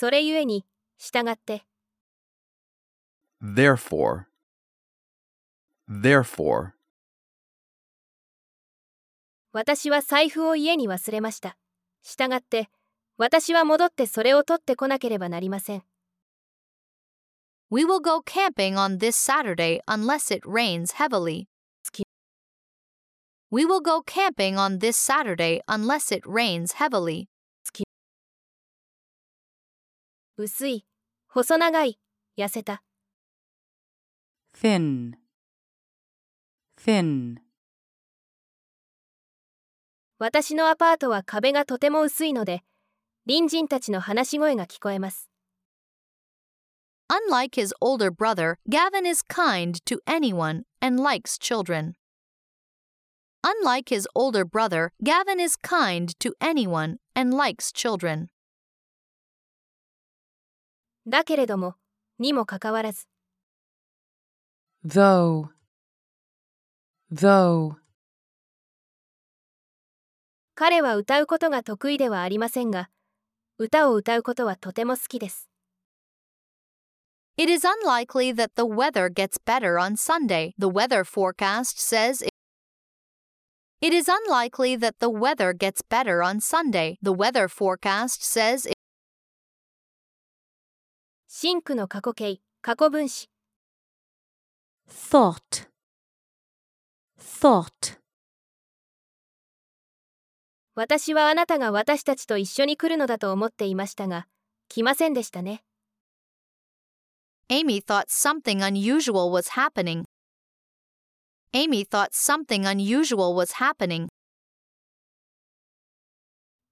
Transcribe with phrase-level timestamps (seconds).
[0.00, 0.64] それゆえに、
[0.96, 1.66] 従って、
[3.42, 4.24] Therefore.
[5.86, 6.70] Therefore.
[9.52, 11.58] 私は財布を家に忘れました。
[12.02, 12.70] 従って、
[13.18, 15.82] 私は戻ってそれを取ってこなければなりません。
[17.70, 21.46] We will go camping on this Saturday unless it rains heavily.
[23.50, 27.28] We will go camping on this Saturday unless it rains heavily.
[30.36, 30.86] 薄い、
[31.28, 31.98] 細長い、
[32.38, 32.82] 痩せた。
[34.52, 35.14] thin,
[36.76, 37.36] thin,
[40.18, 42.62] 私のアパートは壁がとても薄いので、
[43.26, 45.30] 隣人たちの話し声が聞こえます。
[47.08, 51.94] Unlike his older brother, Gavin is kind to anyone and likes children.
[53.42, 58.28] Unlike his older brother, Gavin is kind to anyone and likes children.
[61.06, 61.74] だけれども、
[62.18, 63.06] にもかかわらず、
[64.86, 65.48] though,
[67.12, 67.76] though,
[70.54, 72.90] 彼は歌うことが得意ではありませんが、
[73.56, 75.48] 歌を歌うことはとても好きです。
[77.38, 80.52] It is unlikely that the weather gets better on Sunday.
[80.58, 82.30] The weather forecast says it.
[83.80, 86.98] It is unlikely that the weather gets better on Sunday.
[87.02, 88.79] The weather forecast says it.
[91.42, 93.30] 真句の過去形、過去分詞。
[94.86, 95.70] thought,
[97.18, 97.98] thought,
[100.74, 104.26] 私はあなたが私たちと一緒に来るのだと思っていましたが、
[104.68, 105.64] 来ませんでしたね。
[107.48, 110.04] Amy thought something unusual was happening.
[111.54, 114.08] Amy thought something unusual was happening.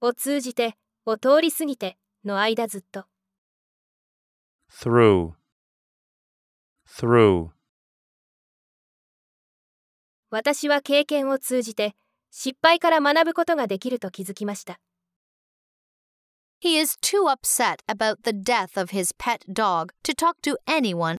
[0.00, 3.06] を通じて、を通り過ぎて、の間ずっと。
[4.78, 5.32] Through,
[6.86, 7.50] through,
[10.28, 11.94] 私は経験を通じて、
[12.30, 14.78] 失敗から学ぶことができると気づきました。
[16.60, 21.16] He is too upset about the death of his pet dog to talk to anyone.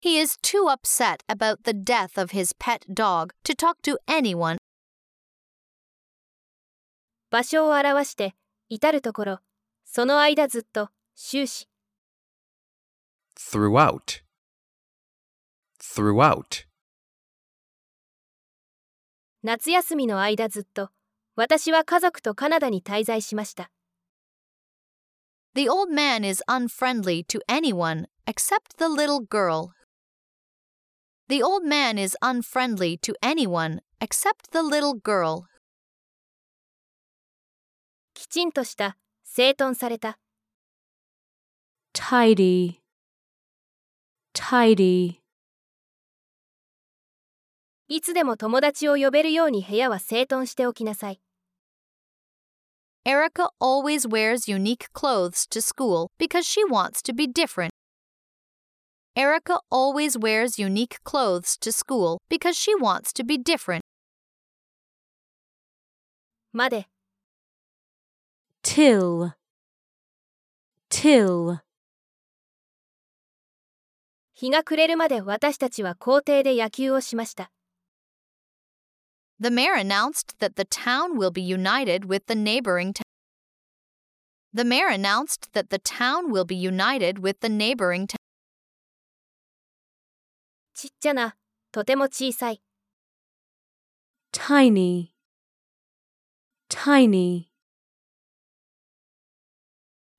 [0.00, 4.56] He is too upset about the death of his pet dog to talk to anyone.
[7.30, 8.34] 場所を表して、
[8.70, 9.38] 至るところ、
[9.84, 11.68] その間ずっと、終始。
[13.35, 14.21] Throughout.
[15.79, 16.65] Throughout.
[19.43, 20.89] 夏休みの間ずっと、
[21.35, 23.71] 私は家族とカナダに滞在しました。
[25.55, 29.71] The old man is unfriendly to anyone except the little girl.
[31.27, 35.45] The old man is unfriendly to anyone except the little girl.
[38.13, 40.19] きちんとした、整頓された。
[41.93, 42.81] tidy,
[44.35, 45.21] tidy,
[47.87, 51.19] いつでも友達を呼べるように部屋は整頓しておきなさい。
[53.03, 57.71] Erica always wears unique clothes to school because she wants to be different.
[59.13, 63.81] Erica always wears unique clothes to school because she wants to be different.
[66.53, 66.87] まで、
[68.63, 69.33] till,
[70.89, 71.59] till,
[74.38, 77.50] 日が暮れるまで私たちは校庭で野球をしました。
[79.40, 83.02] The mayor announced that the town will be united with the neighboring town.
[84.52, 88.16] The mayor announced that the town will be united with the neighboring town.
[90.74, 91.36] ちっちゃな、
[91.72, 92.60] とても小さい。
[94.32, 95.12] tiny,
[96.68, 97.46] tiny,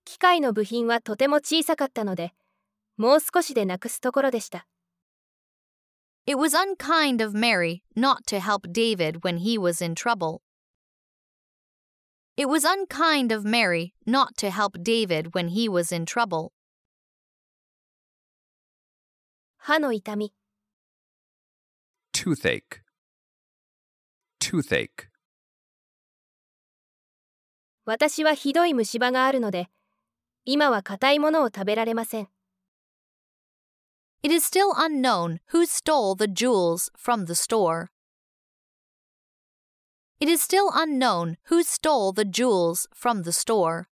[0.06, 2.34] 機械の部品はとても小さかったので、
[2.98, 4.68] もう少しでなくすところでした。
[6.26, 10.42] It was unkind of Mary not to help David when he was in trouble.
[12.36, 16.52] It was unkind of Mary not to help David when he was in trouble.
[19.58, 20.34] 歯の痛み、
[22.14, 22.82] Toothache.
[24.40, 25.10] Toothache.
[27.86, 29.70] 私はひどい虫歯があるので、
[30.46, 32.30] 今は硬いものを食べられません。
[34.24, 37.92] It is still unknown who stole the jewels from the store.
[40.20, 43.88] It is still unknown who stole the jewels from the store.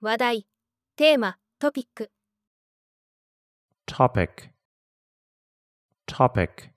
[0.00, 0.46] 話題、
[0.96, 2.10] テーマ、トピック。
[3.86, 4.50] topic,
[6.06, 6.70] topic,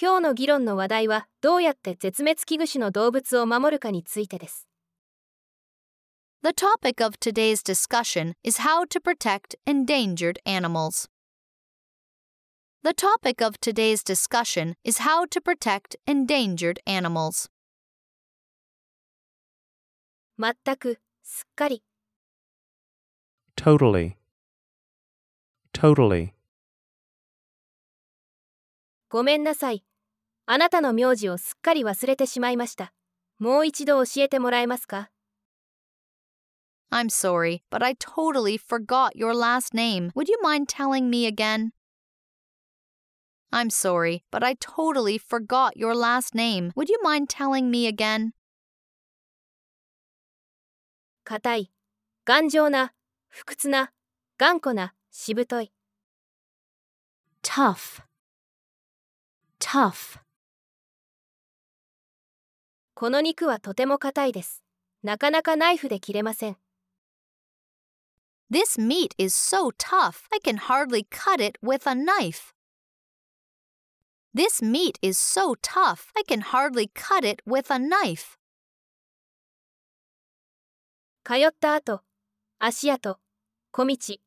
[0.00, 4.67] 今日の議論の話題はどうやって絶滅危惧種の動物を守るかについてです。
[6.43, 11.07] The topic of today's discussion is how to protect endangered animals.
[12.83, 17.49] The topic of today's discussion is how to protect endangered animals.
[20.37, 21.81] 全く、すっかり、
[23.55, 24.17] totally,
[25.73, 26.33] totally,
[29.07, 29.85] ごめんなさい。
[30.45, 32.91] あなたの名字をすっかり忘れてしまいました。
[33.39, 35.09] もう一度教えてもらえますか
[36.91, 40.11] I'm sorry, but I totally forgot your last name.
[40.13, 41.71] Would you mind telling me again?
[43.51, 46.71] I'm sorry, but I totally forgot your last name.
[46.75, 48.33] Would you mind telling me again?
[51.23, 51.71] 硬い、
[52.25, 52.93] 頑丈な、
[53.29, 53.91] 不屈な、
[54.37, 55.71] 頑固な、しぶとい。
[57.41, 58.03] tough,
[59.59, 60.19] tough,
[62.93, 64.63] この肉はとても硬いです。
[65.03, 66.57] なかなかナイフで切れません。
[68.50, 72.54] This meat is so tough, I can hardly cut it with a knife.
[74.32, 78.38] This meat is so tough, I can hardly cut it with a knife.
[81.24, 82.00] 通った後、
[82.58, 83.18] 足跡、
[83.70, 84.20] 小道、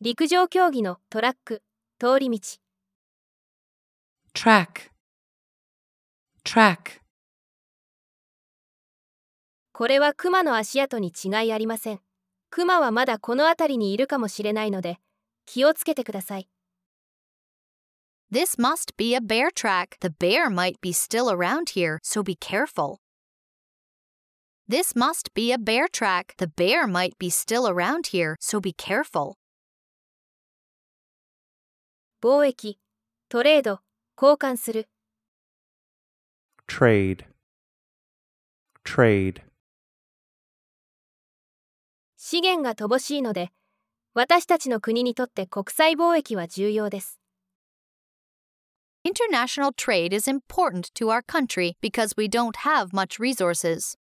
[0.00, 1.62] 陸上競技のトラック、
[1.98, 2.38] 通り道。
[4.32, 4.90] track,
[6.44, 7.02] track,
[9.72, 12.05] これはクマの足跡に違いありません。
[12.56, 14.96] クマはまだこの辺りにいるかもしれないので、
[15.44, 16.48] 気をつけてください。
[18.32, 19.98] This must be a bear track.
[20.00, 22.96] The bear might be still around here, so be careful.
[24.66, 26.34] This must be a bear track.
[26.38, 29.34] The bear might be still around here, so be careful.
[32.22, 32.78] 貿易、
[33.28, 33.80] トレード、
[34.16, 34.88] 交換する。
[36.66, 37.26] trade,
[38.82, 39.45] trade,
[42.28, 43.52] 資源が乏しいので、
[44.12, 47.20] 私たちの国にとって国際貿易は重要です。
[49.04, 53.96] International trade is important to our country because we don't have much resources.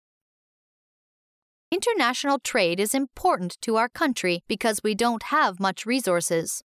[1.72, 6.62] International trade is important to our country because we don't have much resources.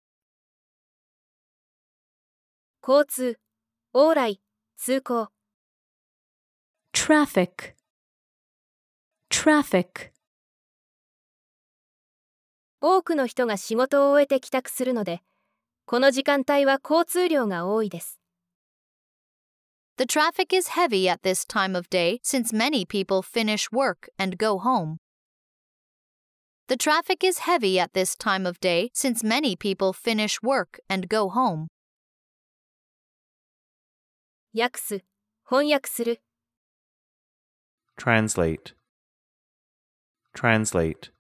[2.81, 3.37] 交通、
[3.93, 4.39] 往来、
[4.79, 5.29] 通行。
[6.95, 7.75] traffic,
[9.29, 10.13] traffic,
[12.82, 15.22] 多くの人が仕事を終えて帰宅するので、
[15.86, 18.20] この時間帯は交通量が多いです。
[19.98, 24.38] The traffic is heavy at this time of day since many people finish work and
[24.38, 24.98] go home.
[26.68, 31.08] The traffic is heavy at this time of day since many people finish work and
[31.08, 31.68] go home.
[34.54, 35.04] 訳す、
[35.46, 36.22] 翻訳する。
[37.98, 38.76] translate,
[40.36, 41.12] translate,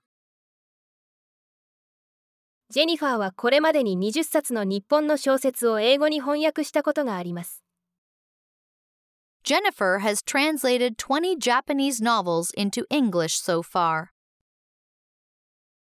[2.72, 7.62] ジェニファーはこれまでに20冊の日本の小説を英語に翻訳したことがあります。
[9.44, 14.12] Jennifer has translated 20 Japanese novels into English so far.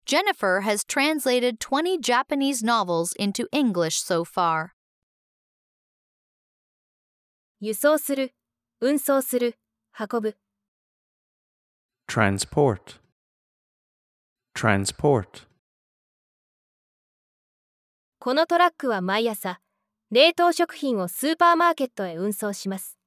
[0.05, 4.71] Jennifer has translated 20 Japanese novels into English so far.
[7.61, 8.33] 輸送する、
[8.81, 9.55] 運送する、
[9.97, 10.37] 運ぶ。
[12.09, 12.99] transport,
[14.57, 15.50] transport,
[18.20, 19.60] このトラックは毎朝、
[20.10, 22.98] 冷凍食品をスーパーマーケットへ運送します。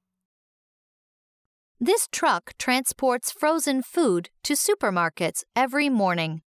[1.81, 6.43] This truck transports frozen food to supermarkets every morning.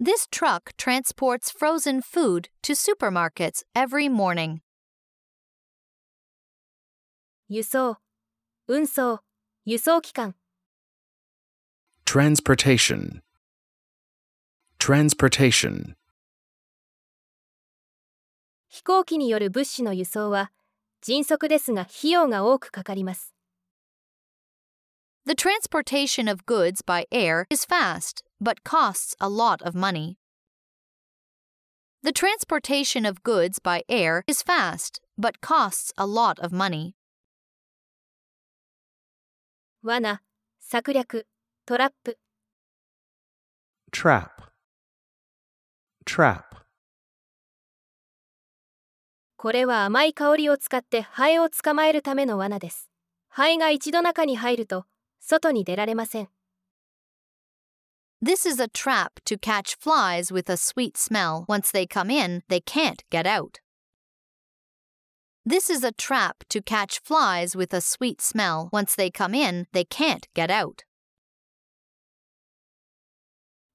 [0.00, 4.60] This truck transports frozen food to supermarkets every morning.
[7.48, 7.98] 輸送、
[8.66, 9.20] 運送、
[9.64, 10.34] 輸送機関。
[12.04, 13.20] Transportation.
[14.78, 15.96] Transportation.
[18.74, 20.52] 飛行機による物資の輸送は
[21.02, 23.34] 迅速ですが費用が多くかかります。
[25.26, 30.16] The transportation of goods by air is fast, but costs a lot of money.
[32.02, 36.94] The transportation of goods by air is fast, but costs a lot of money.
[39.82, 40.22] 罠、
[40.58, 41.26] 策略、
[41.66, 42.18] トラップ。
[43.92, 44.30] trap,
[46.06, 46.53] trap,
[49.45, 52.89] これは甘い香りを使ってハエを捕まえるための罠です。
[53.29, 54.85] ハエが一度中に入ると
[55.19, 56.29] 外に出られません。
[58.23, 61.45] This is a trap to catch flies with a sweet smell.
[61.47, 63.59] Once they come in, they can't get out.
[65.47, 68.69] This is a trap to catch flies with a sweet smell.
[68.73, 70.87] Once they come in, they can't get out.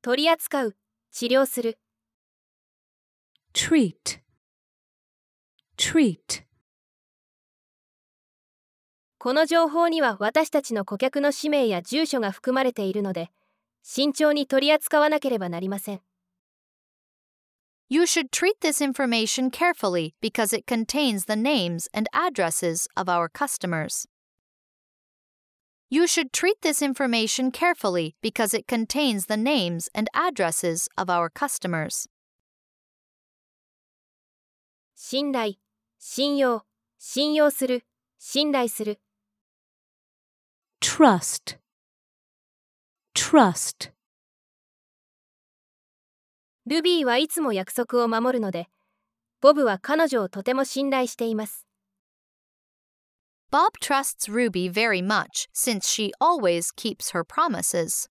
[0.02, 0.76] 取り扱う
[1.12, 1.78] 治療する
[3.54, 4.19] treat,
[5.80, 6.44] treat,
[9.18, 13.30] この情報には私たちの顧客の氏名や住所が含まれているので
[13.82, 16.00] 慎重に取り扱わなければなりません
[17.88, 23.28] You should treat this information carefully because it contains the names and addresses of our
[23.30, 24.06] customers.
[25.88, 31.30] You should treat this information carefully because it contains the names and addresses of our
[31.30, 32.06] customers.
[34.94, 35.58] 信頼
[36.02, 36.62] 信用
[36.98, 37.84] 信用する
[38.18, 39.00] 信頼する
[40.80, 41.58] trust,
[43.14, 43.92] trust,
[46.64, 48.68] ルビーはいつも約束を守るので
[49.42, 51.66] ボブは彼女をとても信頼しています
[53.52, 58.08] Bob trusts Ruby very much since she always keeps her promises.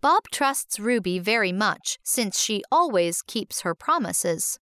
[0.00, 4.58] Bob trusts Ruby very much since she always keeps her promises.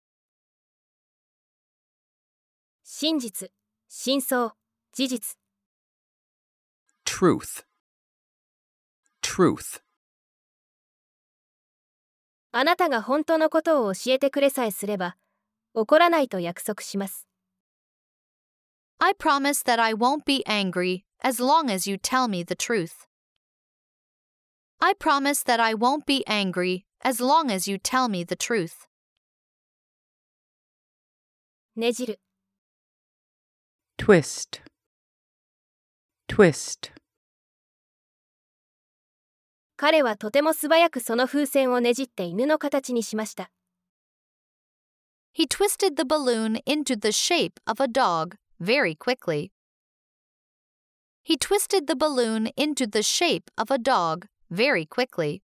[3.00, 3.52] 真実
[3.88, 4.56] 真相
[4.92, 5.38] 事実
[7.04, 7.64] Truth.
[9.22, 9.80] Truth.
[12.50, 15.16] あなたが本当のことを教えてくれさえすれば
[15.74, 17.28] 怒らないと約束します
[18.98, 23.06] I promise that I won't be angry as long as you tell me the truth.
[24.80, 28.88] I promise that I won't be angry as long as you tell me the truth.
[31.76, 32.18] ねじる
[33.98, 34.62] Twist.
[36.28, 36.92] Twist.
[39.76, 43.50] 彼はとても素早くその風船をねじって犬の形にしました
[45.34, 49.50] He twisted the balloon into the shape of a dog very quickly.
[51.22, 55.42] He twisted the balloon into the shape of a dog very quickly.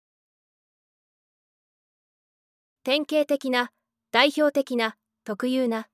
[2.83, 3.71] 典型的な
[4.11, 4.95] 代表的な
[5.25, 5.87] 特有な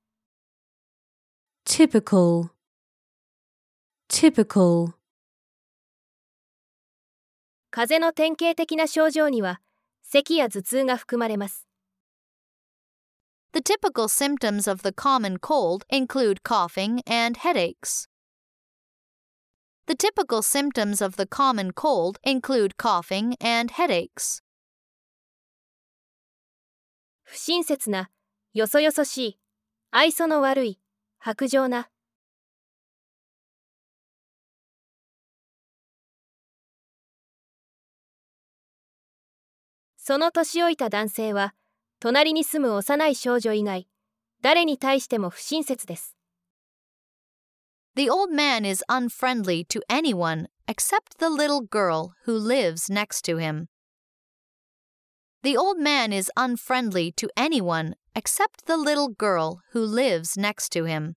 [1.66, 2.50] typical,
[4.10, 4.94] typical,
[7.72, 9.62] 風邪の典型的な症状には
[10.02, 11.68] 咳や頭痛が含まれます
[13.52, 18.08] The typical symptoms of the common cold include coughing and headaches.
[19.88, 24.44] The typical symptoms of the common cold include coughing and headaches.
[27.24, 28.10] 不親切な
[28.54, 29.40] よそよそしい
[29.92, 30.80] 愛想の悪い
[31.22, 31.90] 薄情な
[39.98, 41.54] その年老いた男性は
[42.00, 43.88] 隣に住む幼い少女以外
[44.42, 46.16] 誰に対しても不親切です
[47.96, 53.38] The old man is unfriendly to anyone except the little girl who lives next to
[53.38, 53.68] him.
[55.44, 60.84] The old man is unfriendly to anyone except the little girl who lives next to
[60.84, 61.14] him.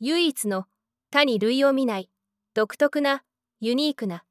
[0.00, 0.64] 唯一の
[1.12, 2.10] 他に類を見ない
[2.52, 3.22] 独特な
[3.60, 4.24] ユニークな。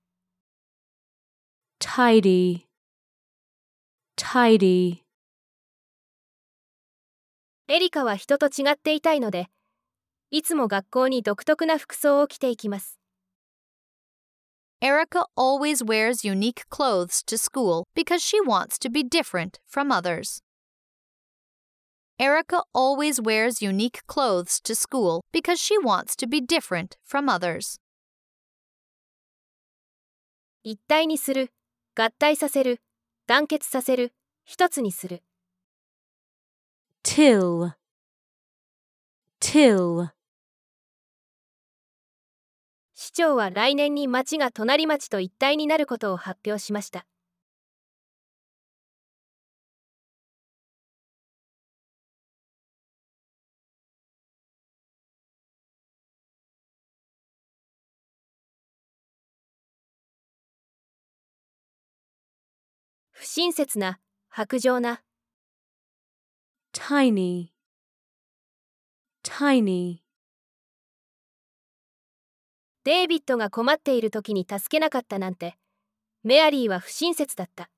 [1.79, 2.65] Tidy,
[4.17, 4.97] tidy,
[7.69, 9.47] エリカは人と違っていたいので
[10.31, 12.99] いつも学校に独特な服装を着ていきます
[14.80, 20.42] Erica always wears unique clothes to school because she wants to be different from others.
[22.18, 27.78] Erica always wears unique clothes to school because she wants to be different from others.
[30.64, 31.50] 一体にする
[31.96, 32.80] 合体させる
[33.26, 34.12] 団結させる
[34.44, 35.22] 一つにする
[37.02, 37.72] till,
[39.40, 40.10] till,
[43.17, 47.07] 長は来年に町が隣町と一体になることを発表しました。
[63.13, 65.01] 不親切な薄情な。
[66.71, 67.49] Tiny,
[69.23, 70.06] tiny,
[72.87, 75.57] デイビッドが困っている時に助けなかったなんて
[76.23, 77.69] メアリーは不親切だった。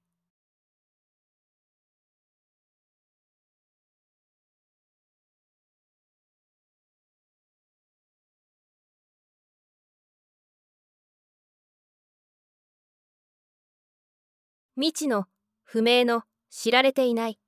[14.76, 15.26] 未知の
[15.64, 17.40] 不明の知られていない。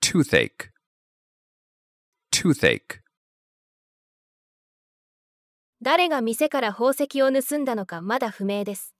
[0.00, 0.72] Toothache,
[2.32, 3.01] toothache.
[5.84, 8.94] 誰が店から宝石を盗んだのかまだ不明です。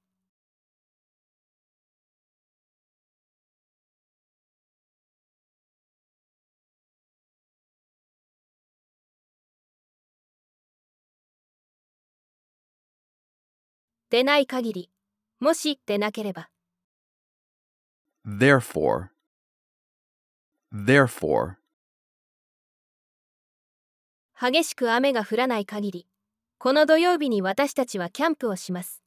[14.10, 14.90] でない限り、
[15.38, 16.50] もしでなければ、
[18.26, 19.10] Therefore,
[20.74, 21.54] therefore,
[24.34, 26.11] 激しく雨が降らない限り、
[26.62, 29.02] この土曜日に私たちはキャンプをします。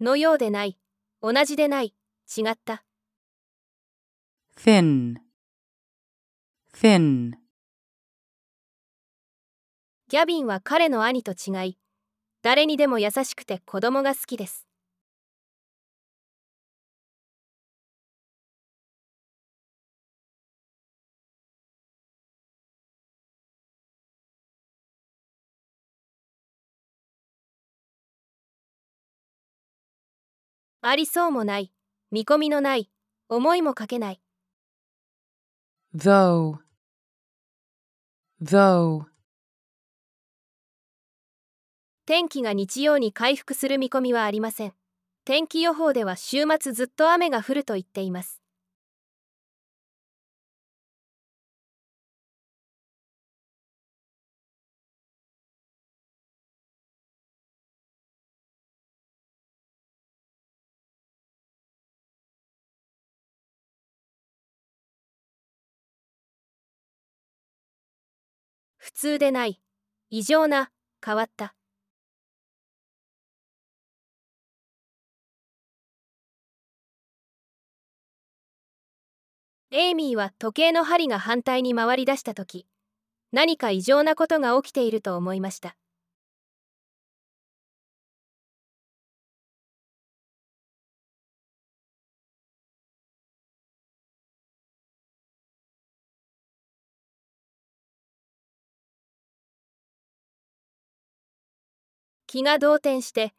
[0.00, 0.78] のようでない、
[1.20, 1.96] 同じでない、
[2.36, 2.84] 違った。
[4.56, 5.16] thin,
[6.72, 7.32] thin,
[10.06, 11.78] ギャビンは彼の兄と違い、
[12.42, 14.68] 誰にでも優しくて子供が好きです。
[30.80, 31.72] ありそうもない、
[32.12, 32.88] 見込みのない、
[33.28, 34.20] 思いもかけない。
[35.92, 36.58] though,
[38.40, 39.06] though,
[42.08, 44.72] 天気が日曜に回復する見込みはありません。
[45.26, 48.40] 天気予報では週末ずっと雨が降ると言っています。
[68.78, 69.60] 普通でない、
[70.08, 70.70] 異常な、
[71.04, 71.57] 変わった。
[79.70, 82.66] エイミーは時計の針が反対に回り出した時
[83.32, 85.76] 何か異常なことが起きていると思いました。
[102.26, 103.34] 気が動転して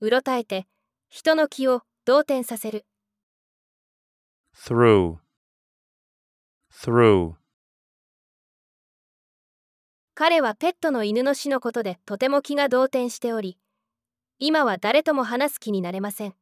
[0.00, 0.66] うろたえて
[1.10, 2.86] 人の気を動転させる。
[4.54, 5.23] Through,
[6.74, 7.34] through,
[10.14, 13.58] 彼はペットの犬の死のことでとても気が動転しており
[14.38, 16.34] 今は誰とも話す気になれません。